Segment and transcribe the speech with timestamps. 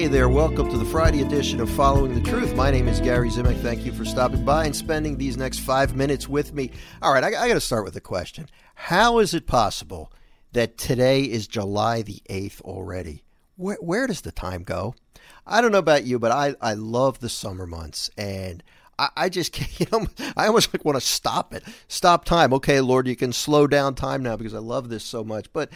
[0.00, 2.54] Hey there, welcome to the Friday edition of Following the Truth.
[2.54, 3.60] My name is Gary Zimak.
[3.60, 6.70] Thank you for stopping by and spending these next five minutes with me.
[7.02, 8.48] All right, I, I got to start with a question.
[8.74, 10.10] How is it possible
[10.52, 13.24] that today is July the 8th already?
[13.56, 14.94] Where, where does the time go?
[15.46, 18.62] I don't know about you, but I, I love the summer months and
[18.98, 21.62] I, I just can't, you know, I almost like want to stop it.
[21.88, 22.54] Stop time.
[22.54, 25.52] Okay, Lord, you can slow down time now because I love this so much.
[25.52, 25.68] But,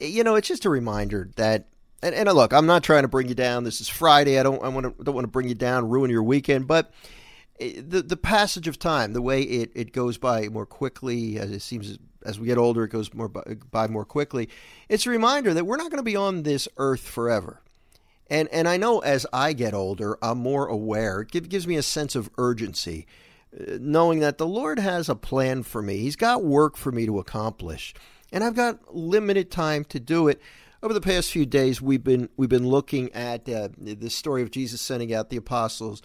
[0.00, 1.68] you know, it's just a reminder that
[2.02, 3.64] and, and look, I'm not trying to bring you down.
[3.64, 4.38] This is Friday.
[4.38, 6.92] I don't I want to don't want to bring you down, ruin your weekend, but
[7.58, 11.50] eh, the the passage of time, the way it, it goes by more quickly, as
[11.50, 14.48] it seems as we get older, it goes more by, by more quickly.
[14.88, 17.62] It's a reminder that we're not going to be on this earth forever.
[18.28, 21.20] And and I know as I get older, I'm more aware.
[21.20, 23.06] It gives me a sense of urgency,
[23.58, 25.98] eh, knowing that the Lord has a plan for me.
[25.98, 27.94] He's got work for me to accomplish,
[28.32, 30.42] and I've got limited time to do it
[30.82, 34.50] over the past few days, we've been we've been looking at uh, the story of
[34.50, 36.02] Jesus sending out the apostles,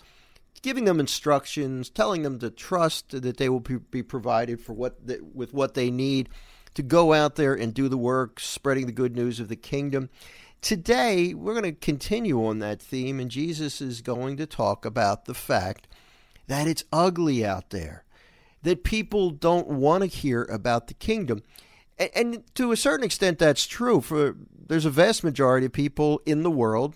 [0.62, 5.20] giving them instructions, telling them to trust that they will be provided for what they,
[5.20, 6.30] with what they need
[6.73, 10.09] to go out there and do the work, spreading the good news of the kingdom.
[10.62, 15.26] Today, we're going to continue on that theme, and Jesus is going to talk about
[15.26, 15.88] the fact
[16.48, 18.03] that it's ugly out there,
[18.62, 21.42] that people don't want to hear about the kingdom.
[22.16, 24.02] And to a certain extent, that's true.
[24.02, 24.36] For
[24.72, 26.96] there's a vast majority of people in the world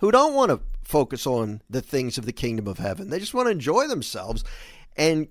[0.00, 3.08] who don't want to focus on the things of the kingdom of heaven.
[3.08, 4.44] They just want to enjoy themselves
[4.94, 5.28] and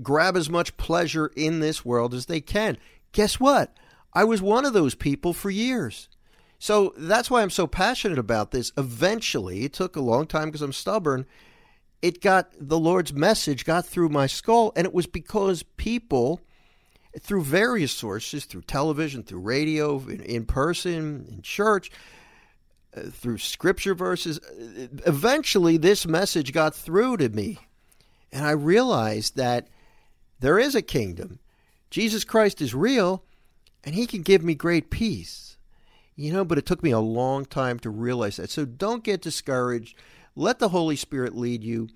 [0.00, 2.78] grab as much pleasure in this world as they can.
[3.10, 3.76] Guess what?
[4.12, 6.08] I was one of those people for years.
[6.60, 8.70] So that's why I'm so passionate about this.
[8.78, 11.26] Eventually, it took a long time because I'm stubborn.
[12.00, 16.40] It got the Lord's message got through my skull, and it was because people
[17.18, 21.90] through various sources, through television, through radio, in, in person, in church,
[22.96, 24.40] uh, through scripture verses.
[25.06, 27.58] Eventually, this message got through to me.
[28.32, 29.68] And I realized that
[30.38, 31.40] there is a kingdom.
[31.90, 33.24] Jesus Christ is real,
[33.82, 35.56] and he can give me great peace.
[36.14, 38.50] You know, but it took me a long time to realize that.
[38.50, 39.96] So don't get discouraged.
[40.36, 41.88] Let the Holy Spirit lead you.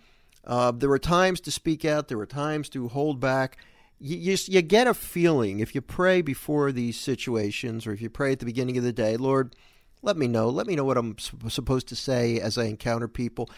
[0.44, 3.59] Uh, there are times to speak out, there are times to hold back
[4.04, 8.10] you, you, you get a feeling if you pray before these situations or if you
[8.10, 9.56] pray at the beginning of the day, Lord,
[10.03, 10.50] let me know.
[10.50, 11.16] Let me know what I'm
[11.48, 13.48] supposed to say as I encounter people.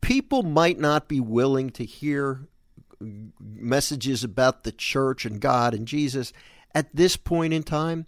[0.00, 2.46] People might not be willing to hear
[3.40, 6.32] messages about the church and God and Jesus
[6.72, 8.06] at this point in time.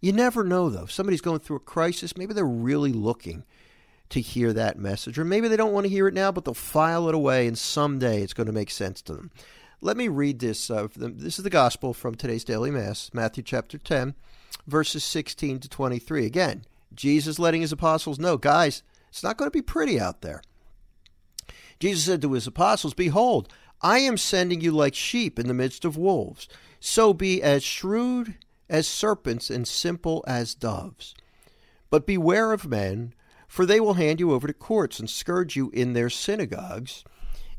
[0.00, 0.86] You never know, though.
[0.86, 3.44] Somebody's going through a crisis, maybe they're really looking
[4.08, 5.16] to hear that message.
[5.16, 7.56] Or maybe they don't want to hear it now, but they'll file it away and
[7.56, 9.30] someday it's going to make sense to them.
[9.82, 10.70] Let me read this.
[10.70, 14.14] Uh, this is the gospel from today's daily mass, Matthew chapter 10,
[14.66, 16.26] verses 16 to 23.
[16.26, 16.64] Again,
[16.94, 20.42] Jesus letting his apostles know, guys, it's not going to be pretty out there.
[21.78, 25.86] Jesus said to his apostles, Behold, I am sending you like sheep in the midst
[25.86, 26.46] of wolves.
[26.78, 28.34] So be as shrewd
[28.68, 31.14] as serpents and simple as doves.
[31.88, 33.14] But beware of men,
[33.48, 37.02] for they will hand you over to courts and scourge you in their synagogues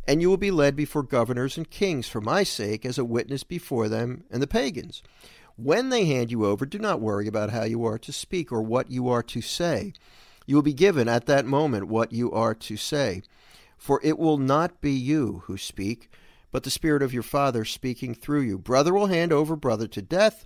[0.07, 3.43] and you will be led before governors and kings for my sake as a witness
[3.43, 5.03] before them and the pagans.
[5.55, 8.61] When they hand you over, do not worry about how you are to speak or
[8.61, 9.93] what you are to say.
[10.45, 13.21] You will be given at that moment what you are to say.
[13.77, 16.09] For it will not be you who speak,
[16.51, 18.57] but the Spirit of your Father speaking through you.
[18.57, 20.45] Brother will hand over brother to death,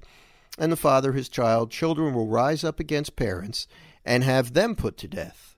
[0.58, 1.72] and the father his child.
[1.72, 3.68] Children will rise up against parents
[4.06, 5.55] and have them put to death.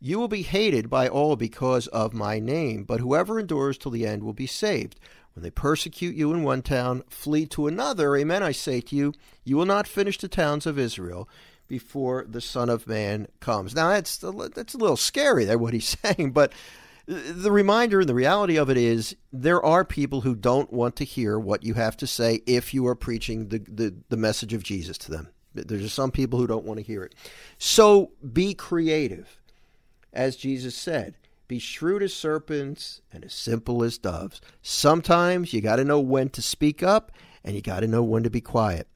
[0.00, 4.06] You will be hated by all because of my name, but whoever endures till the
[4.06, 4.98] end will be saved.
[5.34, 8.16] When they persecute you in one town, flee to another.
[8.16, 9.12] Amen, I say to you,
[9.44, 11.28] you will not finish the towns of Israel
[11.66, 13.74] before the Son of Man comes.
[13.74, 16.52] Now, that's, that's a little scary there, what he's saying, but
[17.06, 21.04] the reminder and the reality of it is there are people who don't want to
[21.04, 24.62] hear what you have to say if you are preaching the, the, the message of
[24.62, 25.28] Jesus to them.
[25.54, 27.14] There's some people who don't want to hear it.
[27.56, 29.38] So be creative
[30.12, 31.14] as Jesus said,
[31.48, 34.40] be shrewd as serpents and as simple as doves.
[34.62, 37.10] Sometimes you got to know when to speak up
[37.42, 38.86] and you got to know when to be quiet.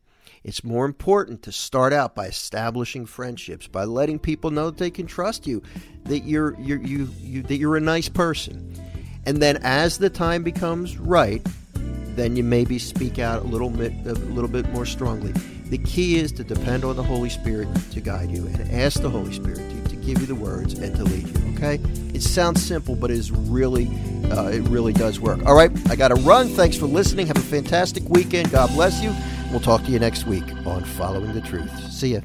[0.44, 4.90] It's more important to start out by establishing friendships, by letting people know that they
[4.90, 5.62] can trust you,
[6.04, 8.74] that you're, you're you, you that you're a nice person.
[9.24, 11.46] And then as the time becomes right,
[12.16, 15.32] then you maybe speak out a little bit a little bit more strongly.
[15.66, 19.08] The key is to depend on the Holy Spirit to guide you and ask the
[19.08, 19.71] Holy Spirit
[20.02, 21.54] give you the words and to lead you.
[21.54, 21.80] Okay?
[22.14, 23.86] It sounds simple, but it is really,
[24.30, 25.44] uh, it really does work.
[25.46, 26.48] All right, I got to run.
[26.48, 27.26] Thanks for listening.
[27.28, 28.50] Have a fantastic weekend.
[28.50, 29.14] God bless you.
[29.50, 31.92] We'll talk to you next week on Following the Truth.
[31.92, 32.20] See ya.